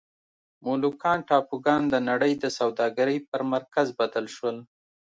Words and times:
مولوکان 0.63 1.19
ټاپوګان 1.27 1.81
د 1.89 1.95
نړۍ 2.09 2.33
د 2.43 2.45
سوداګرۍ 2.59 3.17
پر 3.29 3.41
مرکز 3.53 3.87
بدل 3.99 4.25
شول. 4.35 4.57